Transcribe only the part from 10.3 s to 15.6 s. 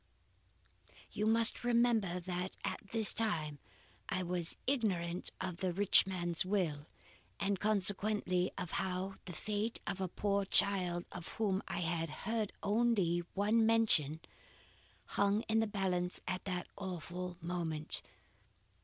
child of whom I had heard only one mention, hung in